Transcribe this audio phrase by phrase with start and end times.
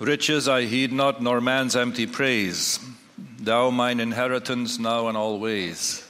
[0.00, 2.80] Riches I heed not, nor man's empty praise.
[3.38, 6.04] Thou mine inheritance now and always.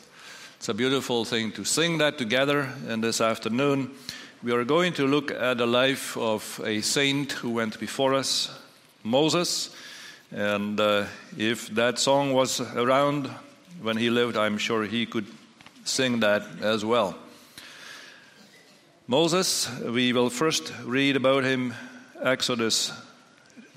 [0.56, 2.72] It's a beautiful thing to sing that together.
[2.88, 3.90] And this afternoon,
[4.42, 8.50] we are going to look at the life of a saint who went before us,
[9.02, 9.76] Moses.
[10.32, 11.04] And uh,
[11.36, 13.26] if that song was around
[13.82, 15.26] when he lived, I'm sure he could
[15.84, 17.18] sing that as well.
[19.06, 21.74] Moses, we will first read about him,
[22.22, 22.90] Exodus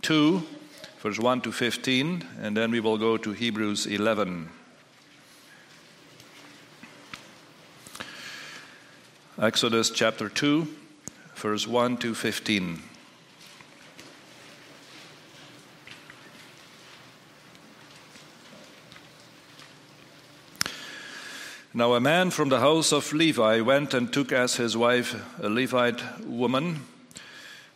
[0.07, 0.41] 2,
[0.99, 4.47] verse 1 to 15, and then we will go to Hebrews 11.
[9.37, 10.65] Exodus chapter 2,
[11.35, 12.81] verse 1 to 15.
[21.73, 25.49] Now, a man from the house of Levi went and took as his wife a
[25.49, 26.85] Levite woman.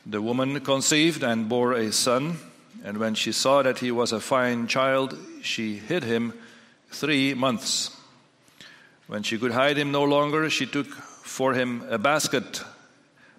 [0.05, 2.37] The woman conceived and bore a son,
[2.83, 6.33] and when she saw that he was a fine child, she hid him
[6.89, 7.95] three months.
[9.07, 12.63] When she could hide him no longer, she took for him a basket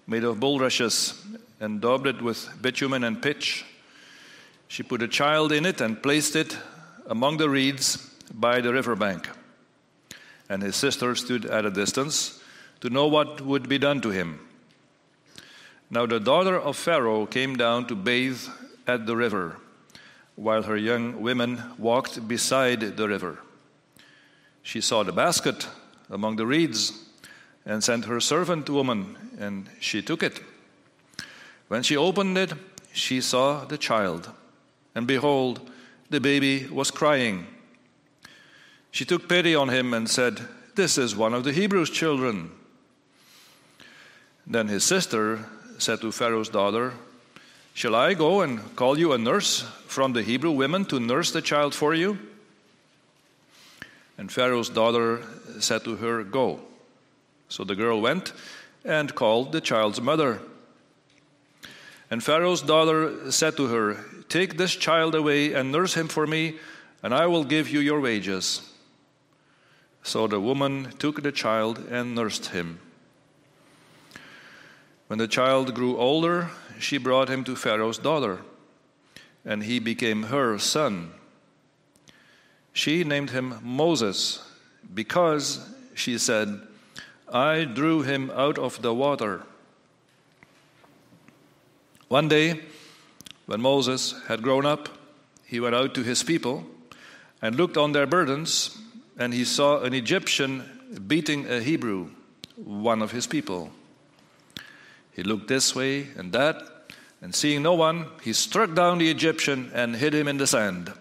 [0.07, 1.21] made of bulrushes
[1.59, 3.65] and daubed it with bitumen and pitch.
[4.67, 6.57] She put a child in it and placed it
[7.07, 7.97] among the reeds
[8.33, 9.27] by the river bank
[10.49, 12.39] and his sister stood at a distance
[12.81, 14.39] to know what would be done to him.
[15.89, 18.41] Now the daughter of Pharaoh came down to bathe
[18.87, 19.57] at the river,
[20.35, 23.39] while her young women walked beside the river.
[24.61, 25.67] She saw the basket
[26.09, 27.05] among the reeds
[27.65, 30.41] and sent her servant woman, and she took it.
[31.67, 32.53] When she opened it,
[32.93, 34.29] she saw the child,
[34.95, 35.69] and behold,
[36.09, 37.47] the baby was crying.
[38.91, 40.41] She took pity on him and said,
[40.75, 42.51] This is one of the Hebrews' children.
[44.45, 45.45] Then his sister
[45.83, 46.93] said to Pharaoh's daughter,
[47.73, 51.41] Shall I go and call you a nurse from the Hebrew women to nurse the
[51.41, 52.17] child for you?
[54.17, 55.21] And Pharaoh's daughter
[55.59, 56.59] said to her, Go.
[57.49, 58.31] So the girl went
[58.85, 60.39] and called the child's mother.
[62.09, 63.97] And Pharaoh's daughter said to her,
[64.29, 66.55] Take this child away and nurse him for me,
[67.01, 68.69] and I will give you your wages.
[70.03, 72.79] So the woman took the child and nursed him.
[75.07, 76.49] When the child grew older,
[76.79, 78.41] she brought him to Pharaoh's daughter,
[79.45, 81.11] and he became her son.
[82.73, 84.41] She named him Moses
[84.93, 86.59] because, she said,
[87.31, 89.43] I drew him out of the water.
[92.07, 92.61] One day,
[93.45, 94.89] when Moses had grown up,
[95.45, 96.65] he went out to his people
[97.41, 98.77] and looked on their burdens
[99.17, 102.09] and he saw an Egyptian beating a Hebrew,
[102.55, 103.71] one of his people.
[105.15, 106.57] He looked this way and that,
[107.21, 110.91] and seeing no one, he struck down the Egyptian and hid him in the sand.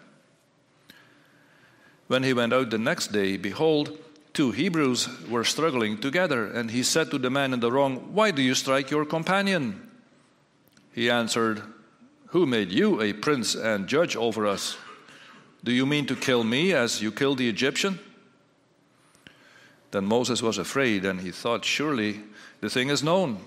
[2.07, 3.99] When he went out the next day, behold,
[4.35, 8.31] two Hebrews were struggling together, and he said to the man in the wrong, Why
[8.31, 9.91] do you strike your companion?
[10.93, 11.63] He answered,
[12.29, 14.77] Who made you a prince and judge over us?
[15.65, 17.99] Do you mean to kill me as you killed the Egyptian?
[19.91, 22.21] Then Moses was afraid, and he thought, Surely
[22.61, 23.41] the thing is known.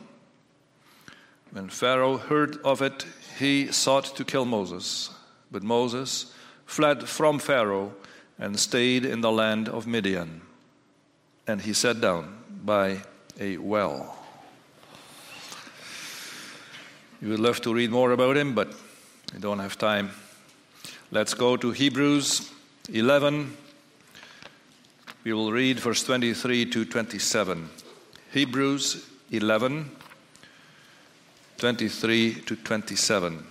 [1.55, 3.05] When Pharaoh heard of it,
[3.39, 5.09] he sought to kill Moses.
[5.49, 6.33] But Moses
[6.65, 7.93] fled from Pharaoh
[8.37, 10.41] and stayed in the land of Midian.
[11.47, 13.03] And he sat down by
[13.39, 14.17] a well.
[17.21, 18.73] You would love to read more about him, but
[19.33, 20.11] I don't have time.
[21.09, 22.51] Let's go to Hebrews
[22.91, 23.55] 11.
[25.23, 27.69] We will read verse 23 to 27.
[28.33, 29.89] Hebrews 11,
[31.65, 33.43] 23 to 27.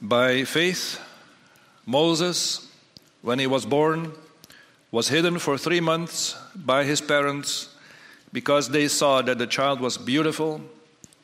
[0.00, 0.98] By faith,
[1.84, 2.66] Moses,
[3.20, 4.12] when he was born,
[4.90, 7.69] was hidden for three months by his parents
[8.32, 10.60] because they saw that the child was beautiful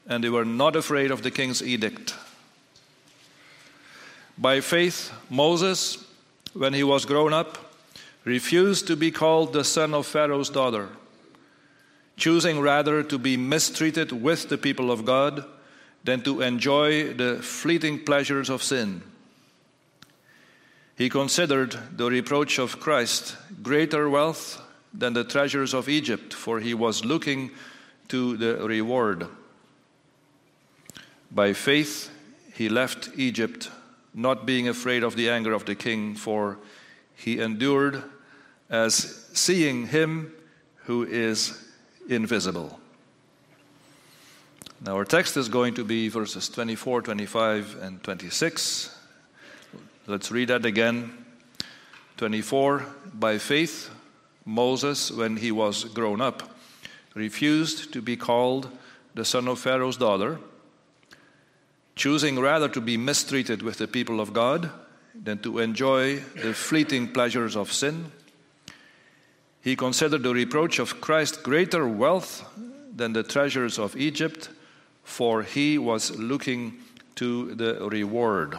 [0.06, 2.14] and they were not afraid of the king's edict.
[4.38, 6.04] By faith, Moses,
[6.52, 7.58] when he was grown up,
[8.24, 10.88] refused to be called the son of Pharaoh's daughter,
[12.16, 15.44] choosing rather to be mistreated with the people of God
[16.04, 19.02] than to enjoy the fleeting pleasures of sin.
[20.96, 24.62] He considered the reproach of Christ greater wealth
[24.96, 27.50] than the treasures of Egypt, for he was looking
[28.08, 29.26] to the reward.
[31.30, 32.10] By faith,
[32.54, 33.70] he left Egypt,
[34.14, 36.58] not being afraid of the anger of the king, for
[37.14, 38.02] he endured
[38.70, 40.32] as seeing him
[40.84, 41.62] who is
[42.08, 42.80] invisible.
[44.84, 48.96] Now, our text is going to be verses 24, 25, and 26.
[50.06, 51.24] Let's read that again.
[52.18, 53.90] 24 By faith,
[54.46, 56.56] Moses, when he was grown up,
[57.14, 58.70] refused to be called
[59.14, 60.38] the son of Pharaoh's daughter,
[61.96, 64.70] choosing rather to be mistreated with the people of God
[65.14, 68.12] than to enjoy the fleeting pleasures of sin.
[69.60, 72.44] He considered the reproach of Christ greater wealth
[72.94, 74.50] than the treasures of Egypt,
[75.02, 76.78] for he was looking
[77.16, 78.58] to the reward.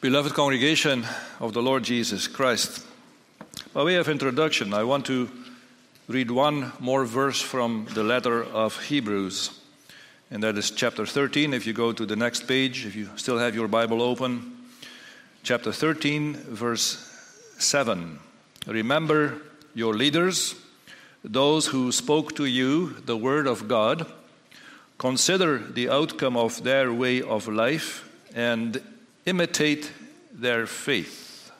[0.00, 1.04] Beloved congregation
[1.40, 2.86] of the Lord Jesus Christ,
[3.74, 5.28] by way of introduction, I want to
[6.06, 9.58] read one more verse from the letter of Hebrews,
[10.30, 11.52] and that is chapter 13.
[11.52, 14.68] If you go to the next page, if you still have your Bible open,
[15.42, 17.04] chapter 13, verse
[17.58, 18.20] 7.
[18.68, 19.42] Remember
[19.74, 20.54] your leaders,
[21.24, 24.06] those who spoke to you the word of God.
[24.96, 28.80] Consider the outcome of their way of life and
[29.28, 29.92] imitate
[30.32, 31.52] their faith.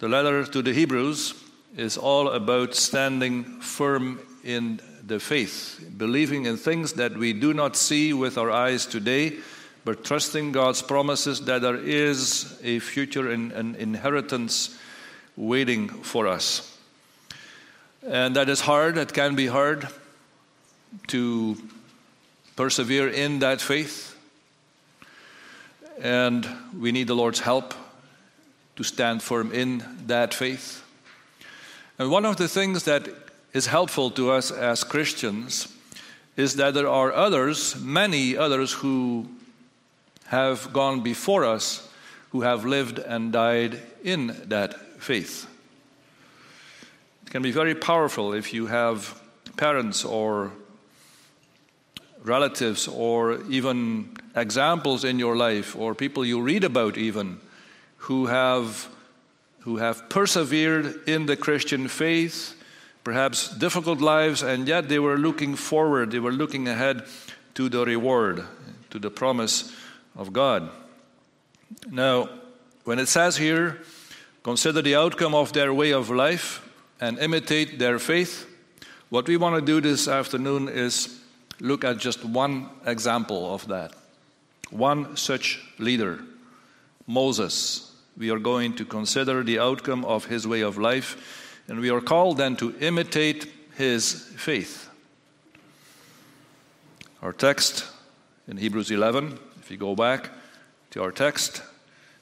[0.00, 1.34] The letter to the Hebrews
[1.76, 7.76] is all about standing firm in the faith, believing in things that we do not
[7.76, 9.38] see with our eyes today,
[9.84, 14.76] but trusting God's promises that there is a future and an inheritance
[15.36, 16.76] waiting for us.
[18.06, 19.88] And that is hard, it can be hard
[21.08, 21.56] to
[22.54, 24.11] persevere in that faith.
[26.02, 26.46] And
[26.78, 27.72] we need the Lord's help
[28.76, 30.84] to stand firm in that faith.
[31.98, 33.08] And one of the things that
[33.54, 35.68] is helpful to us as Christians
[36.36, 39.28] is that there are others, many others, who
[40.26, 41.88] have gone before us
[42.32, 45.46] who have lived and died in that faith.
[47.26, 49.20] It can be very powerful if you have
[49.58, 50.50] parents or
[52.24, 57.40] relatives or even examples in your life or people you read about even
[57.96, 58.88] who have
[59.60, 62.56] who have persevered in the Christian faith
[63.04, 67.02] perhaps difficult lives and yet they were looking forward they were looking ahead
[67.54, 68.44] to the reward
[68.90, 69.72] to the promise
[70.16, 70.70] of God.
[71.90, 72.28] Now
[72.84, 73.80] when it says here
[74.44, 76.68] consider the outcome of their way of life
[77.00, 78.46] and imitate their faith
[79.10, 81.21] what we want to do this afternoon is
[81.62, 83.94] look at just one example of that.
[84.70, 86.18] One such leader,
[87.06, 87.88] Moses.
[88.18, 92.00] We are going to consider the outcome of his way of life, and we are
[92.00, 94.90] called then to imitate his faith.
[97.22, 97.86] Our text
[98.48, 100.30] in Hebrews 11, if you go back
[100.90, 101.62] to our text,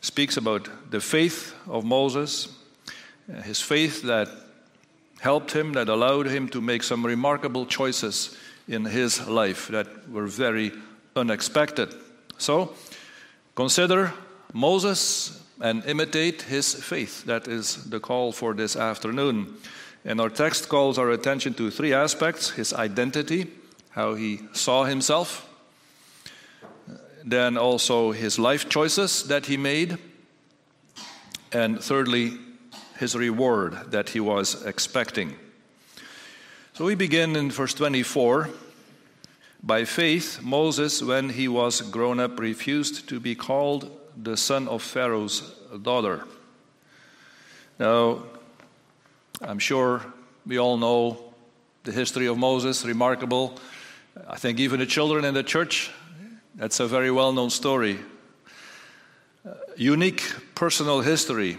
[0.00, 2.48] speaks about the faith of Moses,
[3.44, 4.28] his faith that
[5.20, 8.36] helped him, that allowed him to make some remarkable choices
[8.70, 10.72] in his life that were very
[11.17, 11.93] unexpected.
[12.39, 12.72] So,
[13.56, 14.12] consider
[14.53, 17.24] Moses and imitate his faith.
[17.24, 19.56] That is the call for this afternoon.
[20.05, 23.48] And our text calls our attention to three aspects his identity,
[23.91, 25.48] how he saw himself,
[27.24, 29.98] then also his life choices that he made,
[31.53, 32.39] and thirdly,
[32.98, 35.34] his reward that he was expecting.
[36.81, 38.49] So we begin in verse 24.
[39.63, 44.82] By faith, Moses, when he was grown up, refused to be called the son of
[44.82, 45.43] Pharaoh's
[45.82, 46.25] daughter.
[47.79, 48.22] Now,
[49.43, 50.06] I'm sure
[50.46, 51.34] we all know
[51.84, 53.58] the history of Moses, remarkable.
[54.27, 55.91] I think even the children in the church,
[56.55, 57.99] that's a very well known story.
[59.46, 60.22] Uh, unique
[60.55, 61.58] personal history.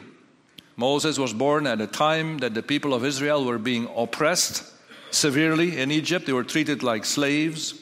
[0.78, 4.72] Moses was born at a time that the people of Israel were being oppressed
[5.12, 6.26] severely in Egypt.
[6.26, 7.76] They were treated like slaves.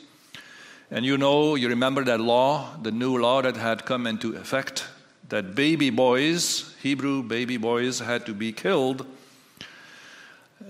[0.92, 4.86] And you know, you remember that law, the new law that had come into effect,
[5.30, 9.06] that baby boys, Hebrew baby boys, had to be killed.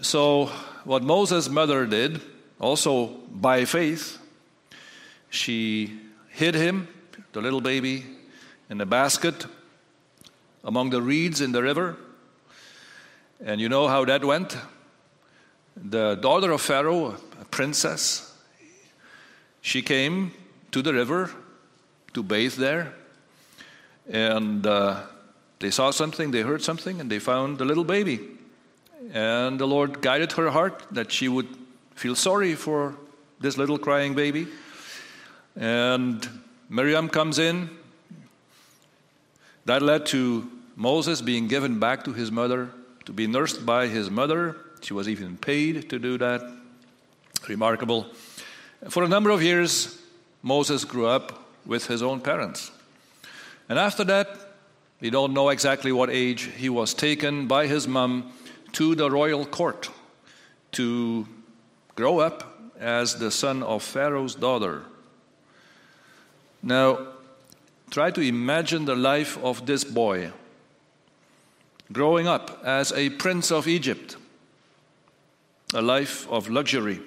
[0.01, 0.47] So,
[0.83, 2.21] what Moses' mother did,
[2.59, 4.17] also by faith,
[5.29, 5.99] she
[6.29, 6.87] hid him,
[7.31, 8.05] the little baby,
[8.69, 9.45] in a basket
[10.63, 11.97] among the reeds in the river.
[13.43, 14.57] And you know how that went?
[15.75, 18.35] The daughter of Pharaoh, a princess,
[19.61, 20.31] she came
[20.71, 21.31] to the river
[22.13, 22.93] to bathe there.
[24.09, 25.01] And uh,
[25.59, 28.19] they saw something, they heard something, and they found a little baby.
[29.13, 31.47] And the Lord guided her heart that she would
[31.95, 32.95] feel sorry for
[33.39, 34.47] this little crying baby.
[35.55, 36.27] And
[36.69, 37.69] Miriam comes in.
[39.65, 42.69] That led to Moses being given back to his mother,
[43.05, 44.55] to be nursed by his mother.
[44.81, 46.41] She was even paid to do that.
[47.47, 48.07] Remarkable.
[48.89, 50.01] For a number of years,
[50.41, 52.71] Moses grew up with his own parents.
[53.67, 54.29] And after that,
[54.99, 58.31] we don't know exactly what age he was taken by his mom
[58.73, 59.89] to the royal court
[60.73, 61.27] to
[61.95, 64.83] grow up as the son of Pharaoh's daughter.
[66.61, 67.07] Now,
[67.89, 70.31] try to imagine the life of this boy
[71.91, 74.15] growing up as a prince of Egypt,
[75.73, 76.99] a life of luxury,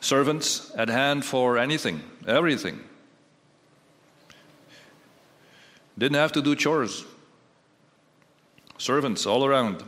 [0.00, 2.80] servants at hand for anything, everything.
[5.98, 7.04] Didn't have to do chores,
[8.78, 9.82] servants all around.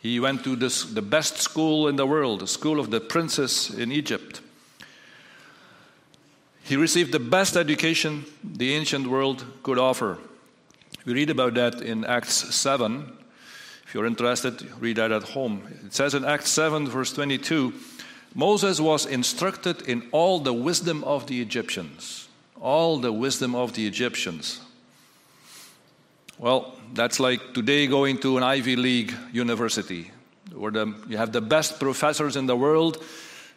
[0.00, 3.70] He went to this, the best school in the world, the school of the princess
[3.70, 4.40] in Egypt.
[6.64, 10.18] He received the best education the ancient world could offer.
[11.04, 13.18] We read about that in Acts 7.
[13.92, 15.68] If you're interested, read that at home.
[15.84, 17.74] It says in Acts 7, verse 22
[18.34, 22.26] Moses was instructed in all the wisdom of the Egyptians.
[22.58, 24.62] All the wisdom of the Egyptians.
[26.38, 30.10] Well, that's like today going to an Ivy League university
[30.54, 33.04] where the, you have the best professors in the world,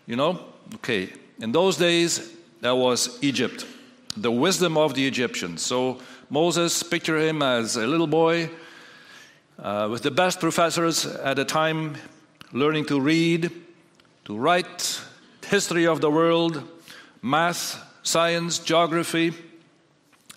[0.06, 0.44] you know?
[0.74, 1.14] Okay.
[1.40, 3.66] In those days, that was Egypt,
[4.18, 5.62] the wisdom of the Egyptians.
[5.62, 8.50] So Moses, picture him as a little boy
[9.60, 11.96] uh, with the best professors at the time,
[12.52, 13.52] learning to read,
[14.26, 15.02] to write,
[15.48, 16.64] history of the world,
[17.22, 19.34] math, science, geography,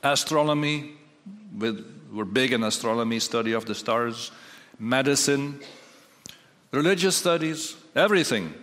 [0.03, 0.93] astronomy,
[1.57, 4.31] with we're big in astronomy, study of the stars,
[4.79, 5.61] medicine,
[6.71, 8.55] religious studies, everything.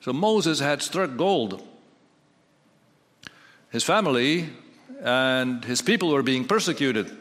[0.00, 1.62] So Moses had struck gold.
[3.70, 4.50] His family
[5.02, 7.16] and his people were being persecuted,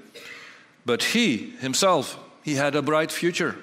[0.85, 3.55] but he himself, he had a bright future.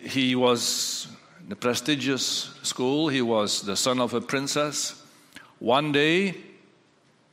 [0.00, 1.08] He was
[1.44, 5.02] in a prestigious school, he was the son of a princess.
[5.58, 6.36] One day,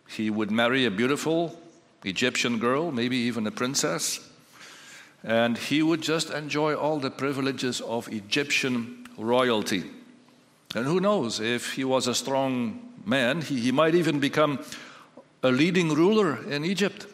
[0.07, 1.57] he would marry a beautiful
[2.03, 4.19] Egyptian girl, maybe even a princess.
[5.23, 9.83] And he would just enjoy all the privileges of Egyptian royalty.
[10.75, 14.59] And who knows, if he was a strong man, he, he might even become
[15.43, 17.05] a leading ruler in Egypt.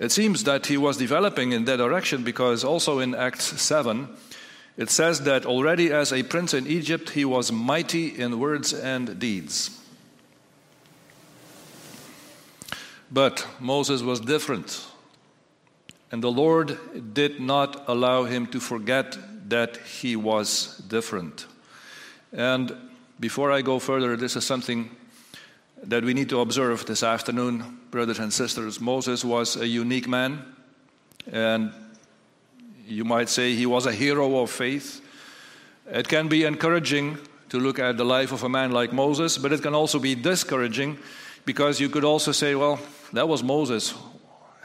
[0.00, 4.08] It seems that he was developing in that direction because also in Acts 7,
[4.78, 9.18] it says that already as a prince in Egypt, he was mighty in words and
[9.18, 9.78] deeds.
[13.12, 14.86] But Moses was different.
[16.10, 16.78] And the Lord
[17.12, 19.18] did not allow him to forget
[19.50, 21.44] that he was different.
[22.32, 22.74] And
[23.18, 24.96] before I go further, this is something
[25.84, 28.80] that we need to observe this afternoon, brothers and sisters.
[28.80, 30.44] Moses was a unique man,
[31.32, 31.72] and
[32.86, 35.00] you might say he was a hero of faith.
[35.90, 37.18] It can be encouraging
[37.48, 40.14] to look at the life of a man like Moses, but it can also be
[40.14, 40.98] discouraging
[41.44, 42.78] because you could also say, well,
[43.12, 43.94] that was Moses.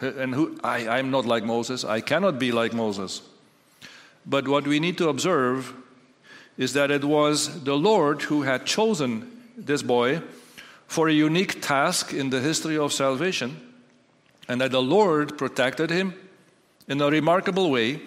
[0.02, 1.86] And who, I, I'm not like Moses.
[1.86, 3.22] I cannot be like Moses.
[4.26, 5.74] But what we need to observe
[6.58, 10.22] is that it was the Lord who had chosen this boy
[10.88, 13.74] for a unique task in the history of salvation,
[14.48, 16.14] and that the Lord protected him
[16.88, 18.02] in a remarkable way,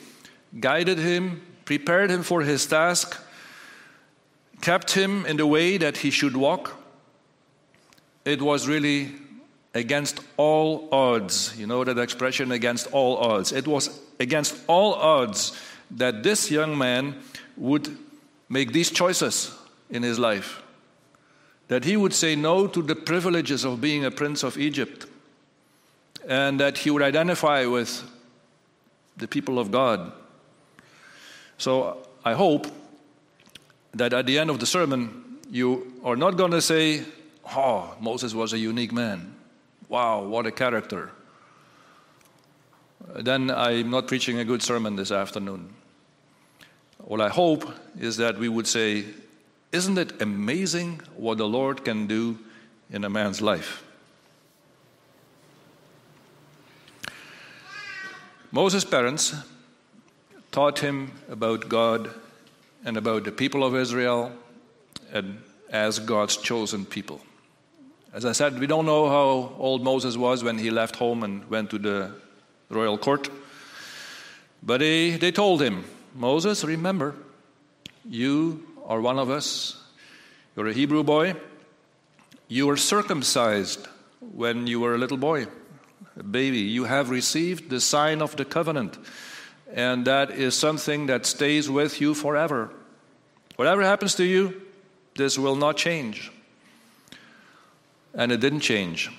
[0.61, 3.21] guided him, prepared him for his task,
[4.61, 6.77] kept him in the way that he should walk.
[8.25, 9.13] It was really
[9.75, 11.55] against all odds.
[11.59, 13.53] You know that expression, against all odds.
[13.53, 15.59] It was against all odds
[15.91, 17.17] that this young man
[17.57, 17.97] would
[18.49, 19.55] make these choices
[19.91, 20.63] in his life.
[21.69, 25.07] That he would say no to the privileges of being a prince of Egypt.
[26.27, 28.03] And that he would identify with
[29.17, 30.13] the people of God.
[31.59, 32.67] So I hope
[33.95, 37.05] that at the end of the sermon, you are not going to say,
[37.57, 39.35] Oh, Moses was a unique man.
[39.89, 41.11] Wow, what a character.
[43.17, 45.73] Then I'm not preaching a good sermon this afternoon.
[46.99, 49.05] What I hope is that we would say,
[49.71, 52.39] Isn't it amazing what the Lord can do
[52.91, 53.85] in a man's life?
[58.51, 59.35] Moses' parents
[60.51, 62.11] taught him about God
[62.85, 64.33] and about the people of Israel
[65.13, 67.21] and as God's chosen people.
[68.15, 71.49] As I said, we don't know how old Moses was when he left home and
[71.51, 72.13] went to the
[72.71, 73.29] royal court.
[74.63, 75.85] But they, they told him,
[76.15, 77.15] Moses, remember,
[78.09, 79.77] you are one of us.
[80.57, 81.37] You're a Hebrew boy.
[82.49, 83.87] You were circumcised
[84.21, 85.47] when you were a little boy,
[86.17, 86.61] a baby.
[86.61, 88.99] You have received the sign of the covenant.
[89.73, 92.71] And that is something that stays with you forever.
[93.57, 94.63] Whatever happens to you,
[95.15, 96.33] this will not change.
[98.15, 99.11] And it didn't change.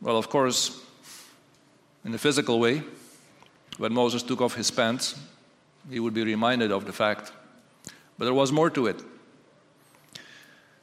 [0.00, 0.80] Well, of course,
[2.04, 2.82] in a physical way,
[3.76, 5.20] when Moses took off his pants,
[5.90, 7.32] he would be reminded of the fact.
[8.18, 9.02] But there was more to it.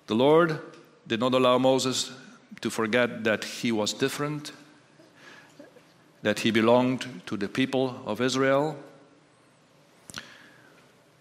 [0.08, 0.60] The Lord
[1.08, 2.12] did not allow Moses
[2.62, 4.52] to forget that he was different,
[6.22, 8.78] that he belonged to the people of Israel.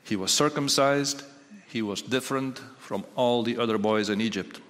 [0.04, 1.22] He was circumcised,
[1.68, 4.60] he was different from all the other boys in Egypt.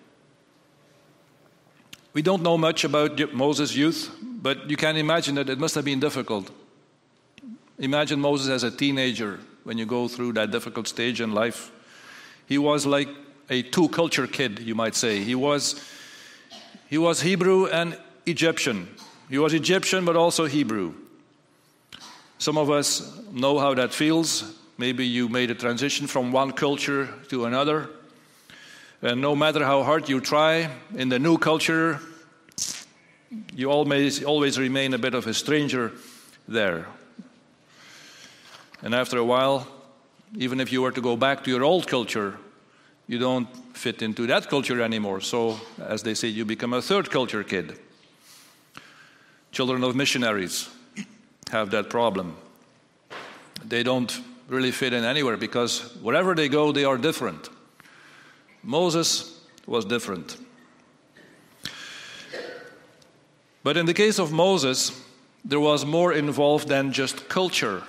[2.13, 5.85] We don't know much about Moses' youth, but you can imagine that it must have
[5.85, 6.51] been difficult.
[7.79, 11.71] Imagine Moses as a teenager when you go through that difficult stage in life.
[12.47, 13.11] He was like
[13.51, 15.23] a two culture kid, you might say.
[15.23, 15.85] He was,
[16.89, 18.89] he was Hebrew and Egyptian.
[19.29, 20.95] He was Egyptian, but also Hebrew.
[22.39, 24.55] Some of us know how that feels.
[24.79, 27.91] Maybe you made a transition from one culture to another.
[29.03, 32.01] And no matter how hard you try in the new culture,
[33.55, 35.93] you always, always remain a bit of a stranger
[36.49, 36.87] there.
[38.83, 39.67] And after a while,
[40.37, 42.39] even if you were to go back to your old culture,
[43.07, 45.21] you don't fit into that culture anymore.
[45.21, 47.79] So, as they say, you become a third culture kid.
[49.51, 50.69] Children of missionaries
[51.51, 52.37] have that problem.
[53.65, 57.49] They don't really fit in anywhere because wherever they go, they are different.
[58.63, 60.37] Moses was different.
[63.63, 64.93] But in the case of Moses,
[65.45, 67.83] there was more involved than just culture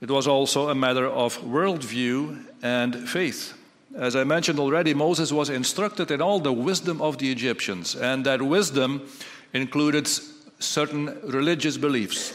[0.00, 3.54] it was also a matter of worldview and faith.
[3.96, 8.24] As I mentioned already, Moses was instructed in all the wisdom of the Egyptians, and
[8.24, 9.08] that wisdom
[9.52, 10.08] included
[10.58, 12.34] certain religious beliefs.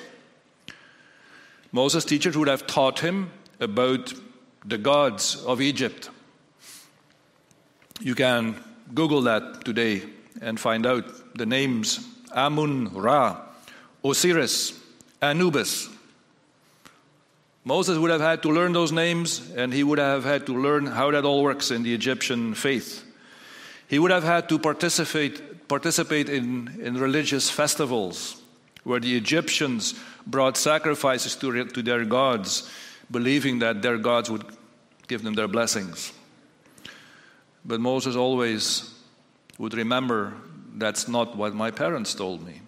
[1.71, 4.13] Moses' teachers would have taught him about
[4.65, 6.09] the gods of Egypt.
[8.01, 8.55] You can
[8.93, 10.03] Google that today
[10.41, 11.05] and find out
[11.37, 13.41] the names Amun Ra,
[14.03, 14.79] Osiris,
[15.21, 15.89] Anubis,
[17.67, 20.85] Moses would have had to learn those names, and he would have had to learn
[20.85, 23.03] how that all works in the Egyptian faith.
[23.87, 28.39] He would have had to participate, participate in, in religious festivals
[28.83, 29.95] where the Egyptians
[30.27, 32.69] brought sacrifices to, to their gods,
[33.09, 34.45] believing that their gods would
[35.07, 36.13] give them their blessings.
[37.65, 38.93] But Moses always
[39.57, 40.33] would remember
[40.75, 42.61] that's not what my parents told me.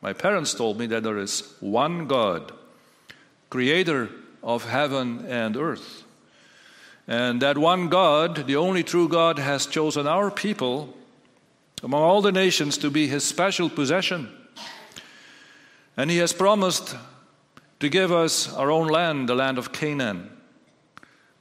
[0.00, 2.52] My parents told me that there is one God
[3.50, 4.10] creator
[4.42, 6.04] of heaven and earth.
[7.06, 10.94] And that one God, the only true God, has chosen our people
[11.82, 14.30] among all the nations to be his special possession.
[15.96, 16.96] And he has promised
[17.80, 20.30] to give us our own land, the land of Canaan,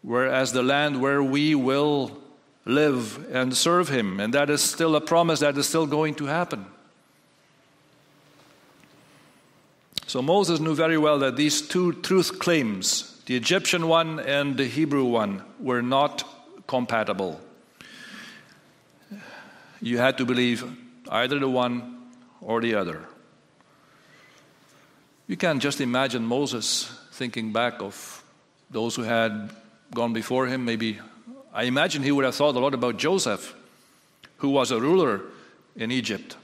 [0.02, 2.18] whereas the land where we will
[2.66, 4.20] live and serve him.
[4.20, 6.66] And that is still a promise that is still going to happen.
[10.13, 14.67] So Moses knew very well that these two truth claims, the Egyptian one and the
[14.67, 16.23] Hebrew one, were not
[16.67, 17.41] compatible.
[19.82, 20.63] You had to believe
[21.10, 23.08] either the one or the other.
[25.26, 28.23] You can just imagine Moses thinking back of
[28.69, 29.49] those who had
[29.95, 30.63] gone before him.
[30.63, 30.99] Maybe
[31.52, 33.56] I imagine he would have thought a lot about Joseph,
[34.38, 35.21] who was a ruler
[35.76, 36.38] in Egypt.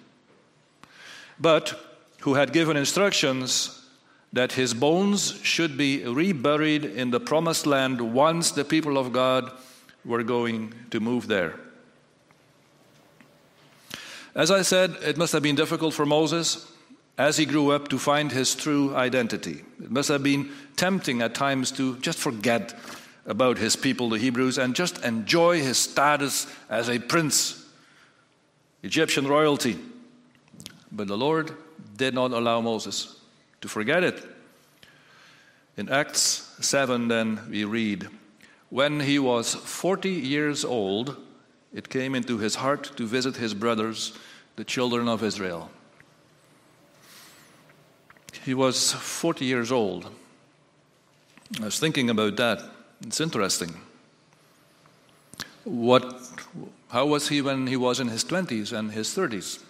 [1.39, 1.88] But
[2.21, 3.87] who had given instructions
[4.33, 9.51] that his bones should be reburied in the promised land once the people of God
[10.05, 11.55] were going to move there.
[14.35, 16.71] As I said, it must have been difficult for Moses
[17.17, 19.63] as he grew up to find his true identity.
[19.83, 22.77] It must have been tempting at times to just forget
[23.25, 27.65] about his people, the Hebrews, and just enjoy his status as a prince,
[28.83, 29.77] Egyptian royalty.
[30.91, 31.51] But the Lord
[31.99, 33.19] did not allow Moses
[33.61, 34.23] to forget it.
[35.77, 38.07] In Acts 7, then we read,
[38.69, 41.15] When he was 40 years old,
[41.73, 44.17] it came into his heart to visit his brothers,
[44.55, 45.69] the children of Israel.
[48.43, 50.09] He was 40 years old.
[51.61, 52.63] I was thinking about that.
[53.05, 53.75] It's interesting.
[55.65, 56.19] What,
[56.89, 59.63] how was he when he was in his 20s and his 30s?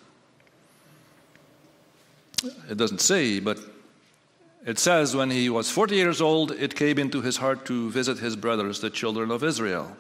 [2.43, 3.59] It doesn't say, but
[4.65, 8.19] it says when he was 40 years old, it came into his heart to visit
[8.19, 9.95] his brothers, the children of Israel.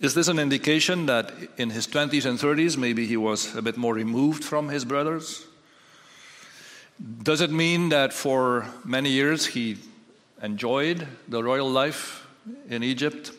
[0.00, 3.76] Is this an indication that in his 20s and 30s, maybe he was a bit
[3.76, 5.46] more removed from his brothers?
[7.22, 9.78] Does it mean that for many years he
[10.42, 12.26] enjoyed the royal life
[12.68, 13.32] in Egypt?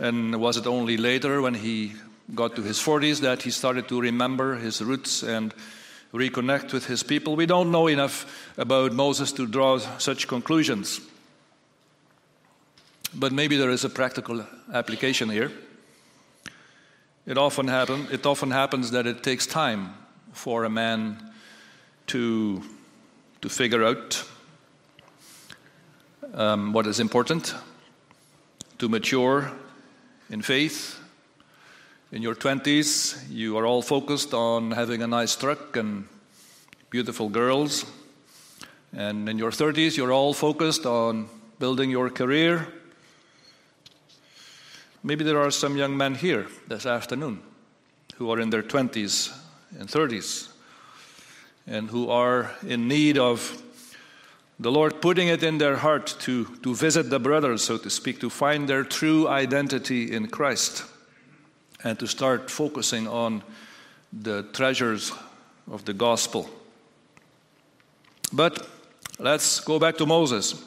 [0.00, 1.94] And was it only later when he
[2.34, 5.52] got to his 40s that he started to remember his roots and
[6.12, 7.36] reconnect with his people?
[7.36, 11.00] We don't know enough about Moses to draw such conclusions.
[13.14, 15.50] But maybe there is a practical application here.
[17.26, 19.94] It often, happen, it often happens that it takes time
[20.32, 21.32] for a man
[22.08, 22.62] to,
[23.42, 24.24] to figure out
[26.34, 27.54] um, what is important,
[28.78, 29.50] to mature
[30.30, 30.99] in faith.
[32.12, 36.08] In your 20s, you are all focused on having a nice truck and
[36.90, 37.84] beautiful girls.
[38.92, 42.66] And in your 30s, you're all focused on building your career
[45.02, 47.40] Maybe there are some young men here this afternoon
[48.16, 49.34] who are in their 20s
[49.78, 50.48] and 30s
[51.66, 53.62] and who are in need of
[54.58, 58.20] the Lord putting it in their heart to, to visit the brothers, so to speak,
[58.20, 60.84] to find their true identity in Christ
[61.84, 63.42] and to start focusing on
[64.12, 65.12] the treasures
[65.70, 66.48] of the gospel.
[68.32, 68.68] But
[69.18, 70.62] let's go back to Moses.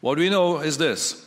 [0.00, 1.26] What we know is this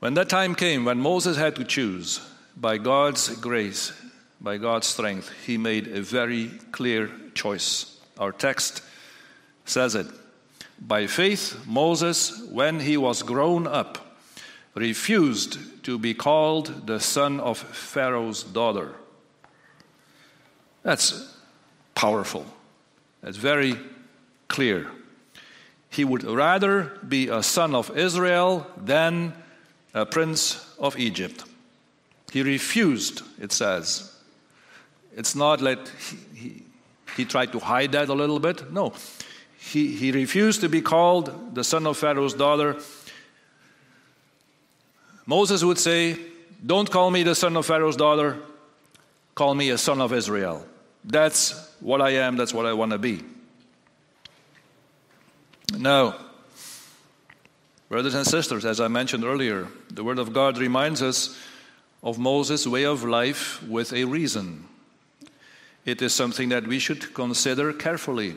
[0.00, 2.20] when that time came, when Moses had to choose,
[2.56, 3.92] by God's grace,
[4.40, 7.98] by God's strength, he made a very clear choice.
[8.18, 8.82] Our text
[9.64, 10.06] says it.
[10.80, 14.16] By faith, Moses, when he was grown up,
[14.74, 18.94] refused to be called the son of Pharaoh's daughter.
[20.84, 21.36] That's
[21.96, 22.46] powerful.
[23.22, 23.74] That's very
[24.46, 24.88] clear.
[25.88, 29.32] He would rather be a son of Israel than
[29.92, 31.42] a prince of Egypt.
[32.30, 34.14] He refused, it says.
[35.16, 36.62] It's not like he, he,
[37.16, 38.72] he, tried to hide that a little bit.
[38.72, 38.92] No.
[39.58, 42.76] He, he refused to be called the son of Pharaoh's daughter.
[45.30, 46.16] Moses would say,
[46.66, 48.36] Don't call me the son of Pharaoh's daughter,
[49.36, 50.66] call me a son of Israel.
[51.04, 53.22] That's what I am, that's what I want to be.
[55.78, 56.16] Now,
[57.88, 61.36] Brothers and sisters, as I mentioned earlier, the Word of God reminds us
[62.02, 64.64] of Moses' way of life with a reason.
[65.84, 68.34] It is something that we should consider carefully.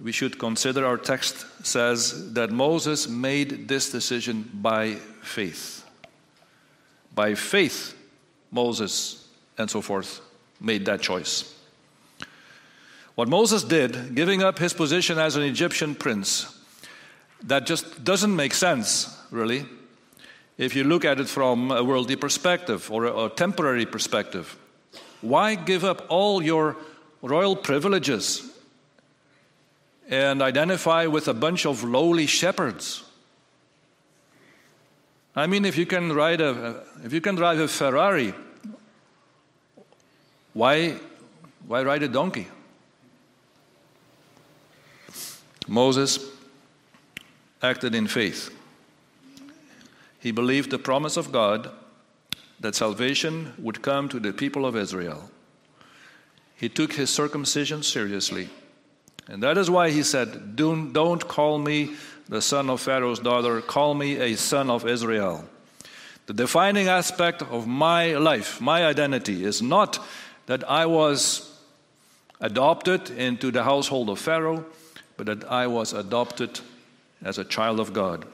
[0.00, 5.84] We should consider our text says that Moses made this decision by faith.
[7.18, 7.96] By faith,
[8.52, 9.26] Moses
[9.58, 10.20] and so forth
[10.60, 11.52] made that choice.
[13.16, 16.46] What Moses did, giving up his position as an Egyptian prince,
[17.42, 19.66] that just doesn't make sense, really,
[20.58, 24.56] if you look at it from a worldly perspective or a, temporary perspective.
[25.20, 26.76] Why give up all your
[27.20, 28.48] royal privileges
[30.08, 33.02] and identify with a bunch of lowly shepherds?
[35.38, 38.34] I mean, if you can ride a, if you can drive a Ferrari,
[40.52, 40.96] why,
[41.64, 42.48] why ride a donkey?
[45.68, 46.18] Moses
[47.62, 48.50] acted in faith.
[50.18, 51.70] He believed the promise of God
[52.58, 55.30] that salvation would come to the people of Israel.
[56.56, 58.48] He took his circumcision seriously.
[59.28, 61.94] And that is why he said, Don't, don't call me
[62.28, 65.44] the son of Pharaoh's daughter, call me a son of Israel.
[66.26, 69.98] The defining aspect of my life, my identity, is not
[70.46, 71.58] that I was
[72.40, 74.64] adopted into the household of Pharaoh,
[75.16, 76.60] but that I was adopted
[77.22, 78.26] as a child of God.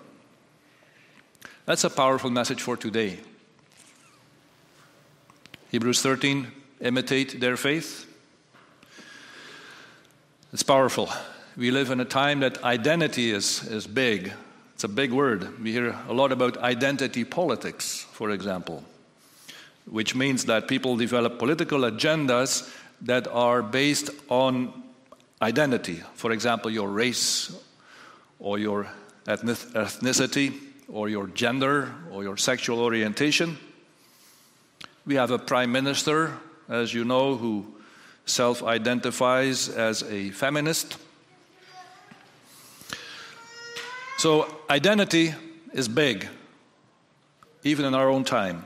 [1.66, 3.20] That's a powerful message for today.
[5.70, 6.48] Hebrews 13
[6.80, 8.06] imitate their faith.
[10.52, 11.08] It's powerful.
[11.56, 14.32] We live in a time that identity is, is big.
[14.74, 15.62] It's a big word.
[15.62, 18.82] We hear a lot about identity politics, for example,
[19.86, 22.68] which means that people develop political agendas
[23.02, 24.82] that are based on
[25.40, 26.02] identity.
[26.14, 27.56] For example, your race
[28.40, 28.88] or your
[29.26, 30.54] ethnicity
[30.88, 33.58] or your gender or your sexual orientation.
[35.06, 36.32] We have a prime minister,
[36.68, 37.64] as you know, who
[38.26, 40.98] self identifies as a feminist.
[44.24, 45.34] So, identity
[45.74, 46.26] is big.
[47.62, 48.64] even in our own time.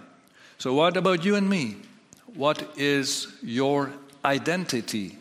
[0.57, 1.79] So, what about you and me?
[2.33, 3.93] What is your
[4.25, 5.19] identity?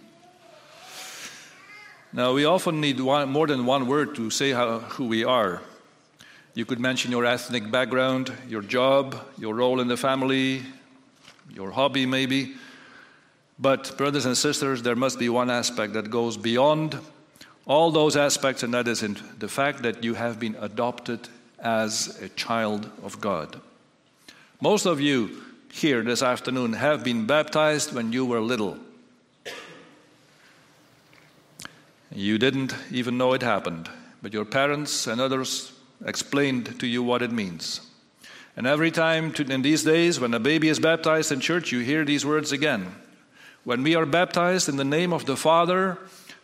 [2.13, 5.63] Now, we often need one, more than one word to say how, who we are.
[6.53, 10.61] You could mention your ethnic background, your job, your role in the family,
[11.51, 12.53] your hobby, maybe.
[13.57, 16.99] But, brothers and sisters, there must be one aspect that goes beyond
[17.67, 21.27] all those aspects, and that is in the fact that you have been adopted
[21.59, 23.59] as a child of God.
[24.61, 28.77] Most of you here this afternoon have been baptized when you were little.
[32.11, 33.89] You didn't even know it happened,
[34.21, 35.73] but your parents and others
[36.05, 37.81] explained to you what it means.
[38.55, 42.05] And every time in these days, when a baby is baptized in church, you hear
[42.05, 42.95] these words again.
[43.65, 45.99] When we are baptized in the name of the Father,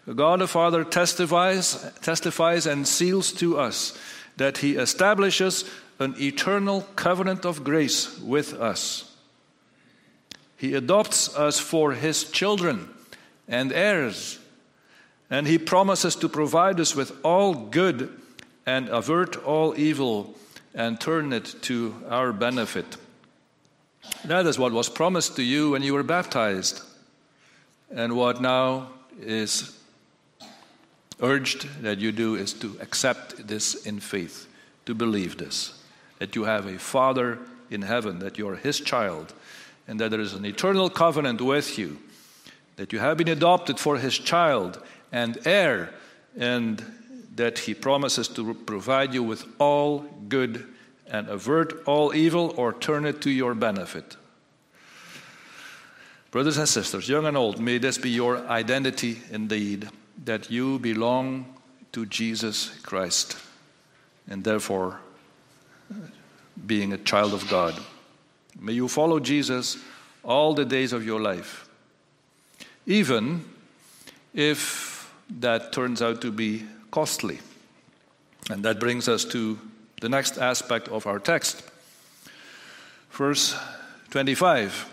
[0.06, 3.98] God the Father testifies, testifies and seals to us
[4.38, 5.64] that He establishes
[6.00, 9.16] an eternal covenant of grace with us.
[10.58, 12.90] He adopts us for His children
[13.48, 14.40] and heirs
[15.34, 18.08] and he promises to provide us with all good
[18.68, 20.36] and avert all evil
[20.76, 22.98] and turn it to our benefit.
[24.26, 26.82] That is what was promised to you when you were baptized,
[27.90, 28.90] and what now
[29.20, 29.76] is
[31.24, 34.48] urged that you do is to accept this in faith,
[34.86, 35.82] to believe this,
[36.20, 37.40] that you have a Father
[37.72, 39.34] in heaven, that you are His child,
[39.88, 41.98] and that there is an eternal covenant with you,
[42.76, 44.80] that you have been adopted for His child,
[45.12, 45.94] and heir,
[46.38, 46.84] and
[47.36, 50.68] that he promises to provide you with all good
[51.08, 54.18] and avert all evil or turn it to your benefit.
[56.32, 59.90] Brothers and sisters, young and old, may this be your identity indeed,
[60.26, 61.46] that you belong
[61.92, 63.38] to Jesus Christ,
[64.28, 65.00] and therefore
[65.92, 65.96] uh,
[66.66, 67.80] being a child of God.
[68.60, 69.78] May you follow Jesus
[70.24, 71.68] all the days of your life,
[72.86, 73.46] even
[74.34, 77.40] if that turns out to be costly.
[78.50, 79.60] And that brings us to
[80.02, 81.64] the next aspect of our text.
[83.12, 83.56] Verse
[84.10, 84.90] 25.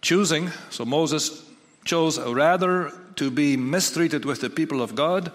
[0.00, 1.42] Choosing, so Moses
[1.84, 5.32] chose rather to be mistreated with the people of God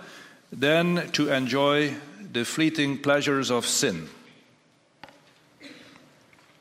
[0.51, 1.93] than to enjoy
[2.31, 4.07] the fleeting pleasures of sin.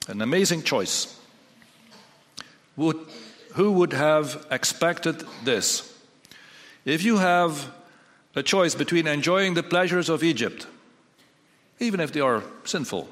[0.09, 1.19] An amazing choice.
[2.77, 2.99] Would
[3.57, 5.95] who would have expected this?
[6.85, 7.73] If you have
[8.35, 10.67] a choice between enjoying the pleasures of Egypt,
[11.81, 13.09] even if they are sinful,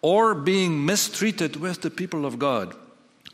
[0.00, 2.74] or being mistreated with the people of God,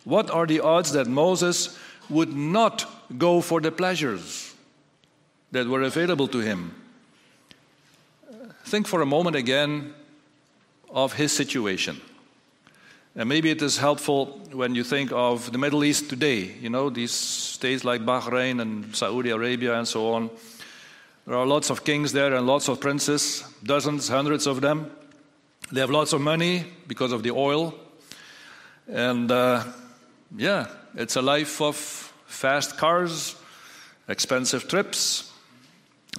[0.02, 1.78] what are the odds that Moses
[2.10, 2.86] would not
[3.18, 4.54] go for the pleasures
[5.52, 6.74] that were available to him?
[8.64, 9.94] Think for a moment again
[10.90, 12.00] of his situation.
[13.16, 16.90] And maybe it is helpful when you think of the Middle East today, you know,
[16.90, 20.30] these states like Bahrain and Saudi Arabia and so on.
[21.26, 24.90] There are lots of kings there and lots of princes, dozens, hundreds of them.
[25.70, 27.74] They have lots of money because of the oil.
[28.88, 29.64] And uh,
[30.36, 33.36] yeah, it's a life of fast cars,
[34.08, 35.32] expensive trips.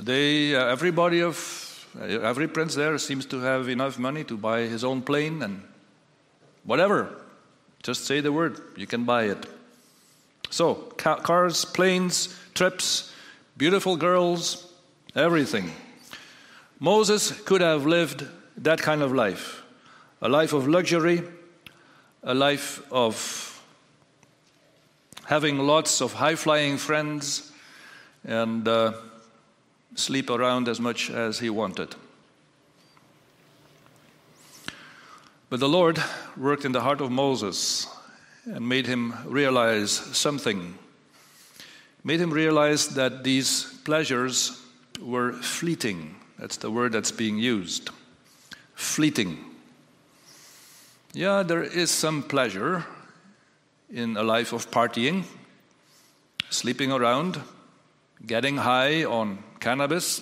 [0.02, 4.84] They, uh, everybody of, every prince there seems to have enough money to buy his
[4.84, 5.62] own plane and
[6.64, 7.22] whatever.
[7.84, 9.46] Just say the word, you can buy it.
[10.50, 13.14] So, ca- cars, planes, trips,
[13.58, 14.72] beautiful girls,
[15.16, 15.72] everything.
[16.80, 19.62] Moses could have lived that kind of life
[20.22, 21.22] a life of luxury,
[22.24, 23.44] a life of
[25.26, 27.52] having lots of high flying friends,
[28.28, 28.94] and uh,
[29.96, 31.96] sleep around as much as he wanted.
[35.50, 36.02] But the Lord
[36.36, 37.88] worked in the heart of Moses
[38.46, 40.78] and made him realize something.
[42.04, 44.62] Made him realize that these pleasures
[45.02, 46.16] were fleeting.
[46.38, 47.90] That's the word that's being used.
[48.74, 49.44] Fleeting.
[51.14, 52.86] Yeah, there is some pleasure
[53.91, 55.24] in a life of partying,
[56.50, 57.41] sleeping around,
[58.26, 60.21] getting high on cannabis.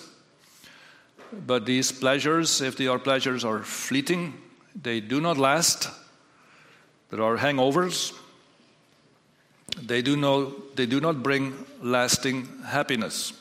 [1.32, 4.34] But these pleasures, if they are pleasures, are fleeting
[4.74, 5.88] they do not last.
[7.10, 8.12] There are hangovers.
[9.80, 13.32] They do, not, they do not bring lasting happiness.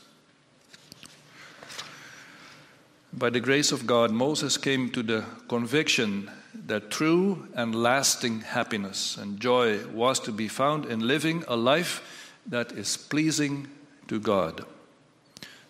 [3.11, 9.17] By the grace of God, Moses came to the conviction that true and lasting happiness
[9.17, 13.67] and joy was to be found in living a life that is pleasing
[14.07, 14.65] to God.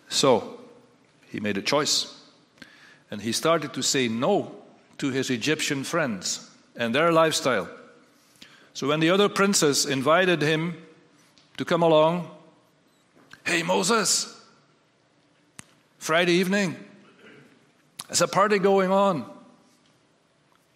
[0.10, 0.60] So,
[1.30, 2.19] he made a choice.
[3.10, 4.56] And he started to say no
[4.98, 7.69] to his Egyptian friends and their lifestyle.
[8.74, 10.76] So when the other princes invited him
[11.58, 12.30] to come along,
[13.46, 14.41] hey, Moses,
[16.00, 16.76] Friday evening,
[18.08, 19.30] there's a party going on.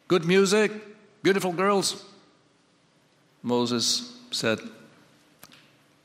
[0.08, 0.72] Good music,
[1.22, 2.06] beautiful girls.
[3.44, 4.60] Moses said,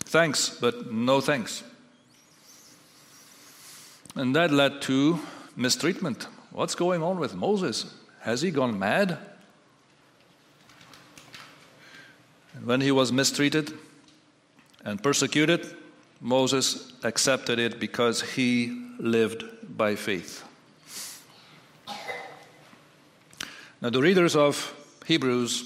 [0.00, 1.62] Thanks, but no thanks.
[4.16, 5.20] And that led to
[5.56, 6.26] mistreatment.
[6.50, 7.94] What's going on with Moses?
[8.20, 9.18] Has he gone mad?
[12.64, 13.72] When he was mistreated
[14.84, 15.66] and persecuted,
[16.20, 19.44] Moses accepted it because he lived
[19.76, 20.44] by faith.
[23.82, 24.72] Now, the readers of
[25.06, 25.64] Hebrews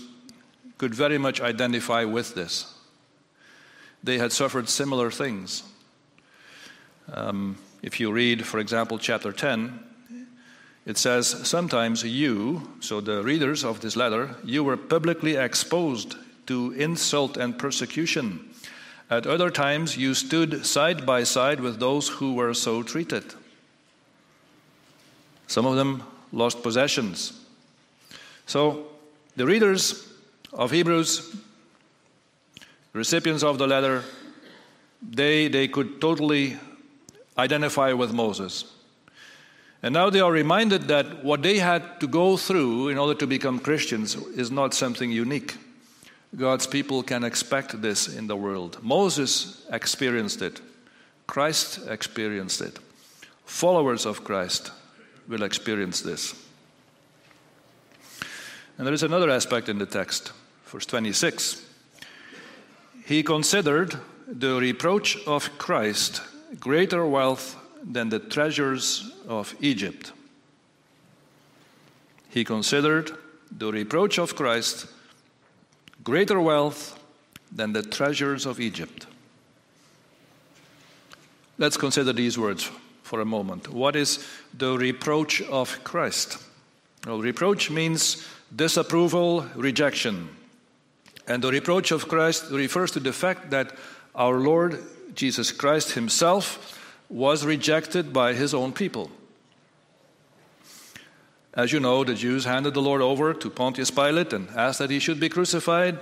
[0.79, 2.73] could very much identify with this.
[4.03, 5.63] They had suffered similar things.
[7.13, 9.79] Um, if you read, for example, chapter 10,
[10.87, 16.73] it says, Sometimes you, so the readers of this letter, you were publicly exposed to
[16.73, 18.49] insult and persecution.
[19.11, 23.35] At other times, you stood side by side with those who were so treated.
[25.49, 26.03] Some of them
[26.33, 27.46] lost possessions.
[28.47, 28.87] So,
[29.35, 30.09] the readers
[30.53, 31.37] of Hebrews,
[32.93, 34.05] recipients of the letter,
[35.03, 36.57] they, they could totally
[37.37, 38.73] identify with Moses.
[39.83, 43.27] And now they are reminded that what they had to go through in order to
[43.27, 45.57] become Christians is not something unique.
[46.35, 48.79] God's people can expect this in the world.
[48.83, 50.61] Moses experienced it,
[51.27, 52.79] Christ experienced it.
[53.45, 54.71] Followers of Christ
[55.29, 56.46] will experience this.
[58.79, 60.33] And there is another aspect in the text,
[60.67, 61.65] verse 26.
[63.07, 66.21] He considered the reproach of Christ
[66.61, 70.13] greater wealth than the treasures of Egypt.
[72.29, 73.13] He considered
[73.57, 74.87] the reproach of Christ
[76.05, 76.99] greater wealth
[77.51, 79.07] than the treasures of Egypt.
[81.59, 82.71] Let's consider these words
[83.03, 83.73] for a moment.
[83.73, 86.39] What is the reproach of Christ?
[87.07, 90.29] Well, reproach means disapproval, rejection.
[91.27, 93.73] And the reproach of Christ refers to the fact that
[94.15, 94.83] our Lord
[95.15, 96.79] Jesus Christ himself
[97.09, 99.11] was rejected by his own people.
[101.55, 104.91] As you know, the Jews handed the Lord over to Pontius Pilate and asked that
[104.91, 105.99] he should be crucified.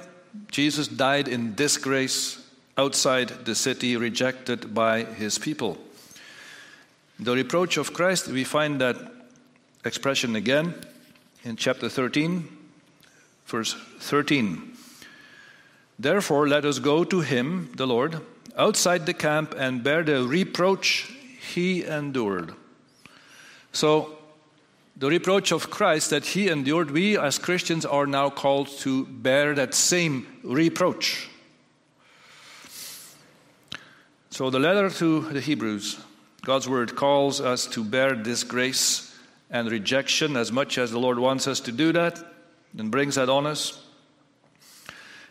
[0.50, 2.44] Jesus died in disgrace
[2.76, 5.78] outside the city, rejected by his people.
[7.20, 8.96] The reproach of Christ, we find that
[9.84, 10.74] expression again
[11.44, 12.48] in chapter 13,
[13.46, 14.72] verse 13.
[15.98, 18.20] Therefore, let us go to him, the Lord,
[18.56, 21.12] outside the camp and bear the reproach
[21.52, 22.54] he endured.
[23.72, 24.18] So,
[24.96, 29.54] the reproach of Christ that he endured, we as Christians are now called to bear
[29.54, 31.28] that same reproach.
[34.30, 35.98] So, the letter to the Hebrews,
[36.42, 39.03] God's word calls us to bear disgrace
[39.50, 42.22] and rejection as much as the Lord wants us to do that
[42.76, 43.80] and brings that on us,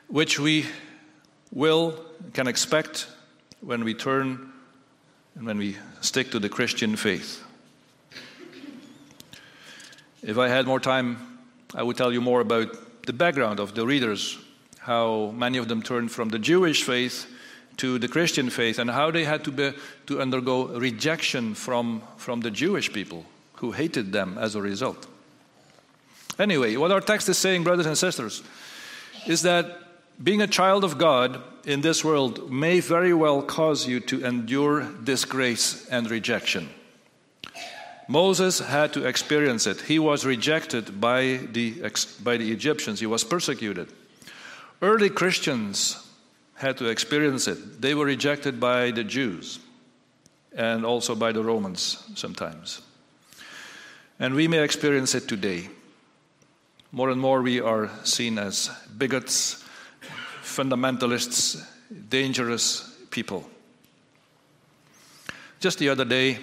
[0.07, 0.65] which we
[1.51, 1.99] will,
[2.33, 3.07] can expect
[3.61, 4.51] when we turn
[5.35, 7.43] and when we stick to the Christian faith.
[10.21, 11.39] If I had more time,
[11.75, 14.37] I would tell you more about the background of the readers,
[14.79, 17.27] how many of them turned from the Jewish faith
[17.77, 19.73] to the Christian faith, and how they had to, be,
[20.05, 25.07] to undergo rejection from, from the Jewish people who hated them as a result.
[26.39, 28.43] Anyway, what our text is saying, brothers and sisters,
[29.27, 29.79] is that
[30.21, 34.83] being a child of God in this world may very well cause you to endure
[35.03, 36.69] disgrace and rejection.
[38.07, 39.81] Moses had to experience it.
[39.81, 41.89] He was rejected by the,
[42.21, 43.87] by the Egyptians, he was persecuted.
[44.81, 46.05] Early Christians
[46.55, 47.81] had to experience it.
[47.81, 49.59] They were rejected by the Jews
[50.55, 52.81] and also by the Romans sometimes.
[54.19, 55.69] And we may experience it today.
[56.91, 59.63] More and more, we are seen as bigots,
[60.43, 61.65] fundamentalists,
[62.09, 63.49] dangerous people.
[65.59, 66.37] Just the other day,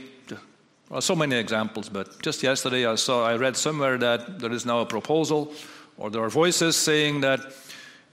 [0.88, 4.66] well, so many examples, but just yesterday I saw, I read somewhere that there is
[4.66, 5.52] now a proposal,
[5.96, 7.40] or there are voices saying that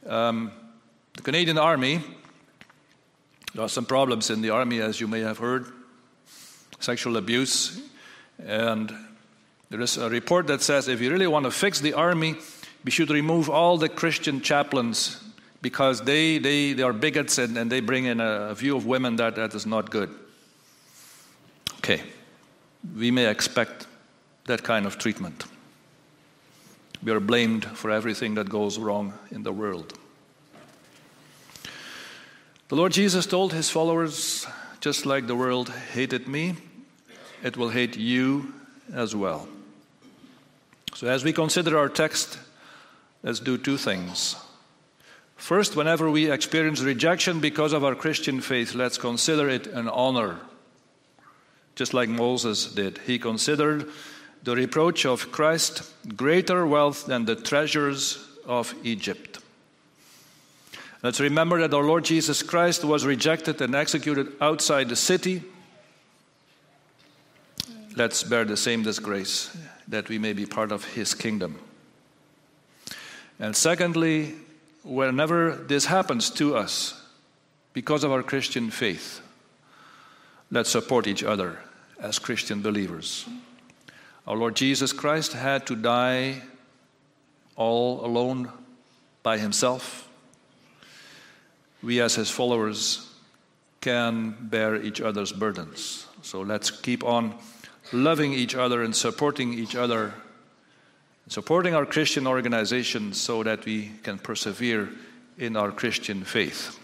[0.05, 0.51] um,
[1.13, 2.01] the Canadian Army,
[3.55, 5.71] there are some problems in the Army, as you may have heard,
[6.79, 7.81] sexual abuse,
[8.45, 8.93] and
[9.69, 12.35] there is a report that says if you really want to fix the army,
[12.85, 15.21] we should remove all the Christian chaplains
[15.61, 19.17] because they, they, they are bigots and, and they bring in a view of women
[19.17, 20.09] that, that is not good.
[21.77, 22.01] Okay,
[22.95, 23.87] we may expect
[24.45, 25.45] that kind of treatment.
[27.03, 29.97] We are blamed for everything that goes wrong in the world.
[32.69, 34.47] The Lord Jesus told his followers
[34.79, 36.55] just like the world hated me,
[37.43, 38.53] it will hate you
[38.93, 39.47] as well.
[40.97, 42.39] So, as we consider our text,
[43.21, 44.35] let's do two things.
[45.35, 50.39] First, whenever we experience rejection because of our Christian faith, let's consider it an honor,
[51.75, 52.97] just like Moses did.
[53.05, 53.91] He considered
[54.41, 55.83] the reproach of Christ
[56.15, 58.17] greater wealth than the treasures
[58.47, 59.37] of Egypt.
[61.03, 65.43] Let's remember that our Lord Jesus Christ was rejected and executed outside the city.
[67.95, 69.55] Let's bear the same disgrace
[69.87, 71.59] that we may be part of his kingdom.
[73.39, 74.35] And secondly,
[74.83, 77.01] whenever this happens to us
[77.73, 79.21] because of our Christian faith,
[80.51, 81.59] let's support each other
[81.99, 83.25] as Christian believers.
[84.25, 86.41] Our Lord Jesus Christ had to die
[87.55, 88.51] all alone
[89.23, 90.07] by himself
[91.81, 93.07] we as his followers
[93.81, 96.07] can bear each other's burdens.
[96.21, 97.35] So let's keep on
[97.93, 100.13] loving each other and supporting each other,
[101.27, 104.89] supporting our Christian organizations so that we can persevere
[105.37, 106.79] in our Christian faith.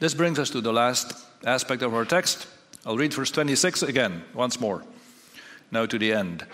[0.00, 1.14] This brings us to the last
[1.46, 2.46] aspect of our text.
[2.84, 4.82] I'll read verse 26 again, once more,
[5.70, 6.44] now to the end.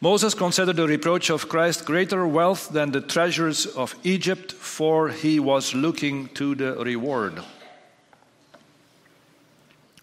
[0.00, 5.40] Moses considered the reproach of Christ greater wealth than the treasures of Egypt, for he
[5.40, 7.42] was looking to the reward.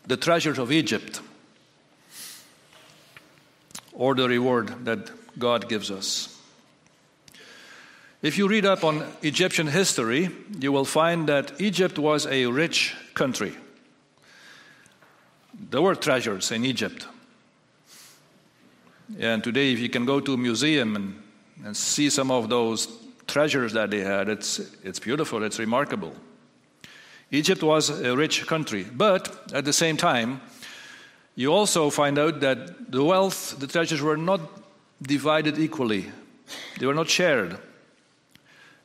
[0.05, 1.21] The treasures of Egypt,
[3.95, 6.31] or the reward that God gives us.
[8.21, 10.29] If you read up on Egyptian history,
[10.59, 13.53] you will find that Egypt was a rich country.
[15.69, 17.05] There were treasures in Egypt.
[19.19, 21.21] And today, if you can go to a museum and,
[21.63, 22.87] and see some of those
[23.27, 26.15] treasures that they had, it's, it's beautiful, it's remarkable.
[27.31, 30.41] Egypt was a rich country, but at the same time,
[31.35, 34.41] you also find out that the wealth, the treasures were not
[35.01, 36.05] divided equally,
[36.79, 37.57] they were not shared.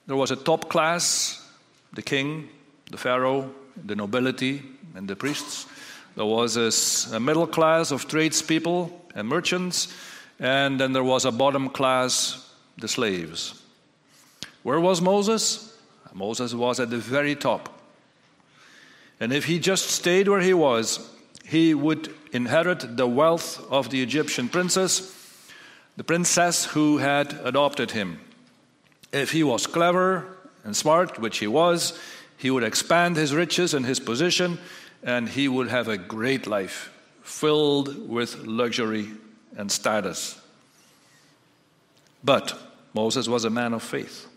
[0.07, 1.47] There was a top class,
[1.93, 2.49] the king,
[2.91, 3.51] the pharaoh,
[3.85, 4.63] the nobility,
[4.97, 5.67] and the priests.
[6.17, 6.57] There was
[7.13, 9.95] a, middle class of tradespeople and merchants,
[10.41, 13.63] and then there was a bottom class, the slaves.
[14.63, 15.79] Where was Moses?
[16.13, 17.69] Moses was at the very top.
[19.21, 21.09] And if he just stayed where he was,
[21.51, 25.17] he would inherit the wealth of the Egyptian princess,
[25.97, 28.21] the princess who had adopted him.
[29.13, 30.29] If he was clever
[30.63, 31.99] and smart, which he was,
[32.37, 34.59] he would expand his riches and his position,
[35.03, 36.93] and he would have a great life
[37.25, 39.09] filled with luxury
[39.57, 40.41] and status.
[42.23, 42.57] But
[42.95, 44.29] Moses was a man of faith.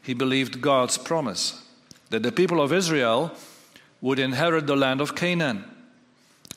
[0.00, 1.62] He believed God's promise
[2.08, 3.30] that the people of Israel
[4.00, 5.64] would inherit the land of Canaan,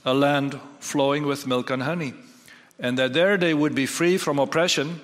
[0.07, 2.13] a land flowing with milk and honey,
[2.79, 5.01] and that there they would be free from oppression,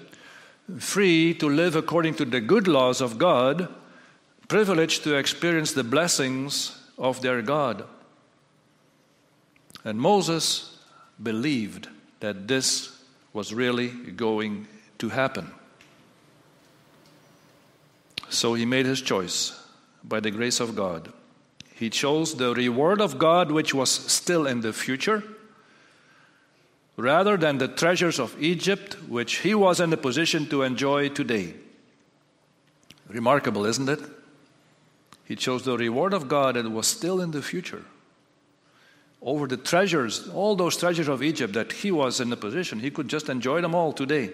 [0.79, 3.67] free to live according to the good laws of God,
[4.47, 7.83] privileged to experience the blessings of their God.
[9.83, 10.79] And Moses
[11.21, 11.89] believed
[12.21, 12.97] that this
[13.33, 14.67] was really going
[14.99, 15.51] to happen.
[18.29, 19.59] So he made his choice
[20.01, 21.11] by the grace of God.
[21.83, 25.21] He chose the reward of God, which was still in the future,
[26.95, 31.55] rather than the treasures of Egypt, which he was in a position to enjoy today.
[33.09, 33.99] Remarkable, isn't it?
[35.25, 37.83] He chose the reward of God that was still in the future
[39.21, 42.91] over the treasures, all those treasures of Egypt that he was in a position, he
[42.91, 44.31] could just enjoy them all today.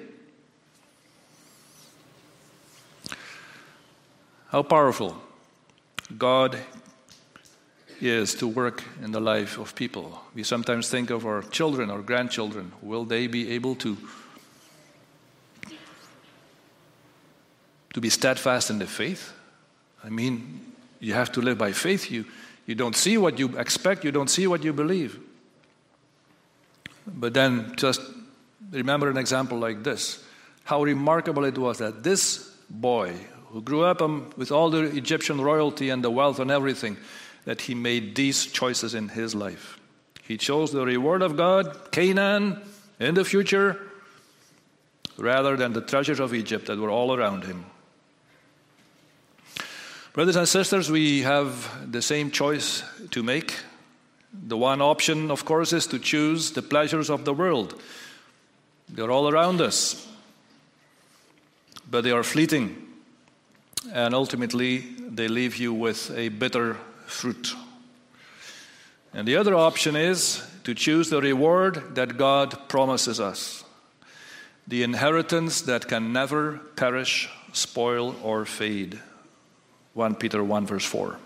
[4.49, 5.19] How powerful
[6.15, 6.59] God
[8.01, 10.21] is to work in the life of people.
[10.33, 12.71] We sometimes think of our children, our grandchildren.
[12.81, 13.97] Will they be able to,
[17.93, 19.33] to be steadfast in the faith?
[20.03, 22.11] I mean, you have to live by faith.
[22.11, 22.25] You,
[22.65, 25.19] you don't see what you expect, you don't see what you believe.
[27.07, 28.01] But then just
[28.71, 30.23] remember an example like this
[30.69, 33.11] how remarkable it was that this boy
[33.47, 36.95] who grew up um, with all the Egyptian royalty and the wealth and everything,
[37.49, 39.79] that he made these choices in his life.
[40.21, 42.61] He chose the reward of God, Canaan,
[42.99, 43.81] in the future,
[45.17, 47.65] rather than the treasures of Egypt that were all around him.
[50.13, 53.55] Brothers and sisters, we have the same choice to make.
[54.31, 57.81] The one option, of course, is to choose the pleasures of the world.
[58.89, 60.05] They're all around us.
[61.89, 62.75] but they are fleeting.
[63.91, 66.77] And ultimately, they leave you with a bitter
[67.09, 67.53] fruit.
[69.13, 73.63] And the other option is to choose the reward that God promises us
[74.69, 78.99] the inheritance that can never perish, spoil, or fade.
[79.95, 81.17] 1 Peter 1, verse 4.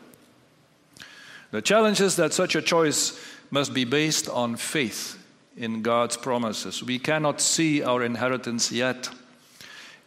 [1.52, 3.20] The challenge is that such a choice
[3.52, 5.22] must be based on faith
[5.58, 6.82] in God's promises.
[6.82, 9.10] We cannot see our inheritance yet.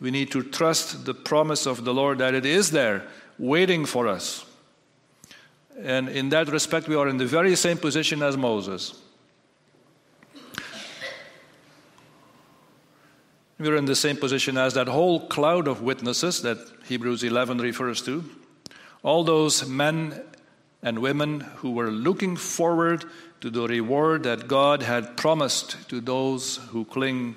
[0.00, 3.02] We need to trust the promise of the Lord that it is there,
[3.38, 4.45] waiting for us.
[5.82, 8.94] And in that respect, we are in the very same position as Moses.
[13.58, 16.58] We're in the same position as that whole cloud of witnesses that
[16.88, 18.24] Hebrews 11 refers to.
[19.02, 20.22] All those men
[20.82, 23.04] and women who were looking forward
[23.40, 27.36] to the reward that God had promised to those who cling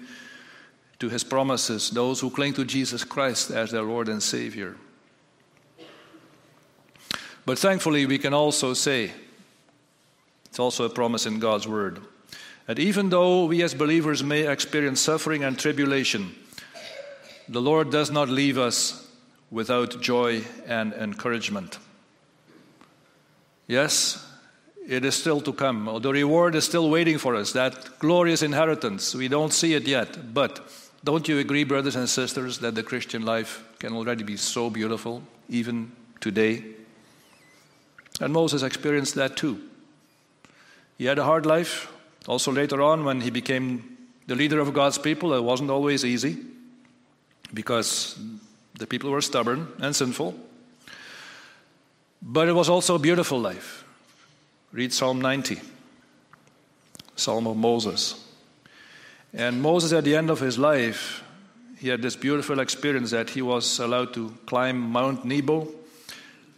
[0.99, 4.75] to his promises, those who cling to Jesus Christ as their Lord and Savior.
[7.49, 9.11] But thankfully, we can also say,
[10.45, 11.99] it's also a promise in God's Word,
[12.67, 16.35] that even though we as believers may experience suffering and tribulation,
[17.47, 19.07] the Lord does not leave us
[19.49, 21.79] without joy and encouragement.
[23.65, 24.23] Yes,
[24.87, 25.89] it is still to come.
[26.03, 29.15] The reward is still waiting for us, that glorious inheritance.
[29.15, 30.71] We don't see it yet, but
[31.03, 35.23] don't you agree, brothers and sisters, that the Christian life can already be so beautiful,
[35.49, 36.75] even today?
[38.19, 39.61] And Moses experienced that too.
[40.97, 41.91] He had a hard life.
[42.27, 43.97] Also, later on, when he became
[44.27, 46.37] the leader of God's people, it wasn't always easy
[47.53, 48.19] because
[48.77, 50.35] the people were stubborn and sinful.
[52.21, 53.85] But it was also a beautiful life.
[54.71, 55.61] Read Psalm 90,
[57.15, 58.23] Psalm of Moses.
[59.33, 61.23] And Moses, at the end of his life,
[61.79, 65.67] he had this beautiful experience that he was allowed to climb Mount Nebo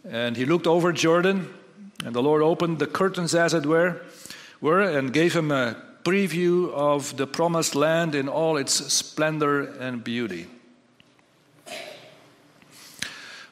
[0.08, 1.52] and he looked over Jordan,
[2.04, 4.02] and the Lord opened the curtains, as it were,
[4.60, 10.02] were and gave him a preview of the promised land in all its splendor and
[10.02, 10.46] beauty.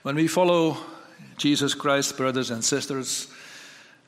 [0.03, 0.79] When we follow
[1.37, 3.29] Jesus Christ, brothers and sisters,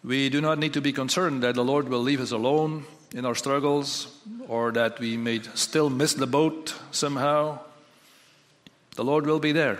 [0.03, 2.85] we do not need to be concerned that the Lord will leave us alone
[3.15, 4.19] in our struggles
[4.49, 7.59] or that we may still miss the boat somehow.
[8.97, 9.79] The Lord will be there,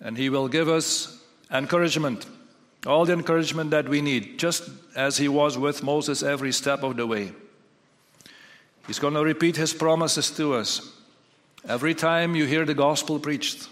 [0.00, 1.19] and He will give us
[1.52, 2.26] Encouragement.
[2.86, 6.96] All the encouragement that we need, just as He was with Moses every step of
[6.96, 7.32] the way.
[8.86, 10.96] He's going to repeat His promises to us.
[11.68, 13.68] Every time you hear the gospel preached,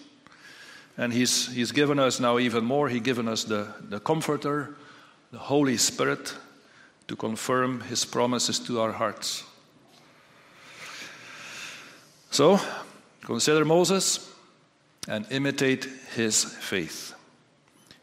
[0.99, 4.77] and He's, he's given us now even more, He's given us the, the Comforter,
[5.33, 6.35] the Holy Spirit,
[7.07, 9.45] to confirm His promises to our hearts.
[12.31, 12.61] So,
[13.25, 14.31] consider Moses
[15.09, 17.15] and imitate his faith.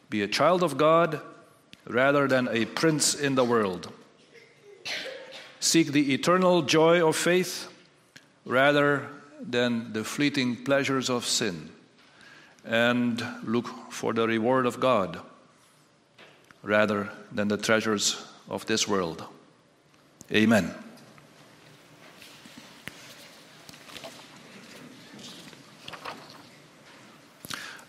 [0.09, 1.21] Be a child of God
[1.87, 3.91] rather than a prince in the world.
[5.59, 7.67] Seek the eternal joy of faith
[8.45, 9.07] rather
[9.41, 11.69] than the fleeting pleasures of sin.
[12.63, 15.19] And look for the reward of God
[16.63, 19.23] rather than the treasures of this world.
[20.31, 20.73] Amen.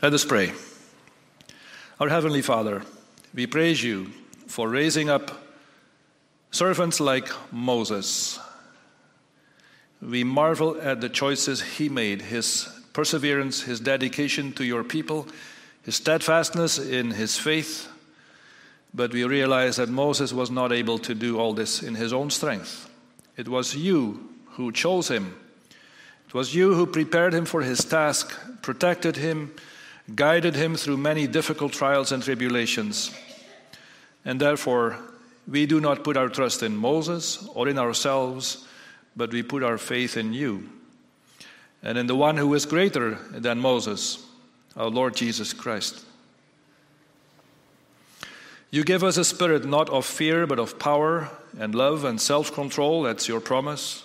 [0.03, 0.53] Let us pray.
[1.99, 2.83] Our Heavenly Father,
[3.33, 4.11] we praise you
[4.49, 5.31] for raising up
[6.51, 8.39] servants like Moses.
[10.03, 15.27] We marvel at the choices he made, his perseverance, his dedication to your people,
[15.85, 17.89] his steadfastness in his faith.
[18.93, 22.29] But we realize that Moses was not able to do all this in his own
[22.29, 22.91] strength.
[23.39, 25.35] It was you who chose him.
[26.27, 29.55] It was you who prepared him for his task, protected him,
[30.15, 33.15] guided him through many difficult trials and tribulations.
[34.25, 34.99] And therefore,
[35.49, 38.67] we do not put our trust in Moses or in ourselves,
[39.17, 40.69] but we put our faith in you
[41.83, 44.25] and in the one who is greater than Moses,
[44.77, 46.05] our Lord Jesus Christ.
[48.71, 52.53] You give us a spirit not of fear, but of power and love and self
[52.53, 53.03] control.
[53.03, 54.05] That's your promise.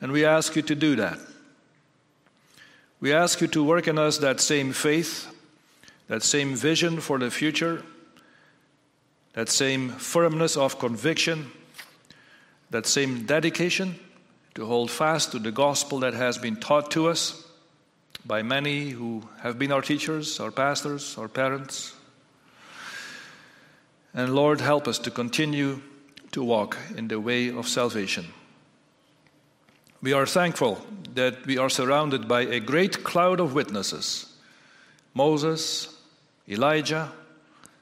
[0.00, 1.18] And we ask you to do that.
[3.04, 5.30] We ask you to work in us that same faith,
[6.08, 7.82] that same vision for the future,
[9.34, 11.50] that same firmness of conviction,
[12.70, 13.96] that same dedication
[14.54, 17.46] to hold fast to the gospel that has been taught to us
[18.24, 21.94] by many who have been our teachers, our pastors, our parents.
[24.14, 25.82] And Lord, help us to continue
[26.32, 28.24] to walk in the way of salvation.
[30.04, 30.84] We are thankful
[31.14, 34.26] that we are surrounded by a great cloud of witnesses
[35.14, 35.96] Moses,
[36.46, 37.10] Elijah,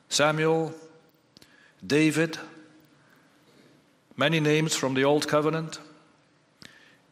[0.09, 0.73] Samuel,
[1.85, 2.39] David,
[4.17, 5.81] many names from the Old Covenant,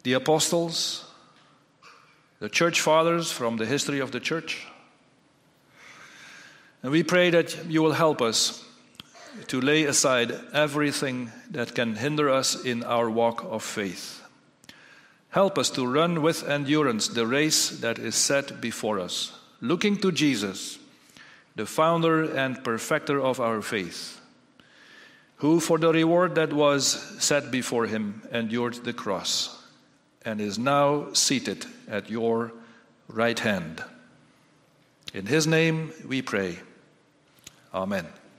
[0.04, 1.04] the apostles,
[2.38, 4.68] the church fathers from the history of the church.
[6.84, 8.64] And we pray that you will help us
[9.48, 14.19] to lay aside everything that can hinder us in our walk of faith.
[15.30, 20.10] Help us to run with endurance the race that is set before us, looking to
[20.10, 20.78] Jesus,
[21.54, 24.20] the founder and perfecter of our faith,
[25.36, 26.84] who, for the reward that was
[27.22, 29.62] set before him, endured the cross
[30.24, 32.52] and is now seated at your
[33.08, 33.82] right hand.
[35.14, 36.58] In his name we pray.
[37.72, 38.06] Amen.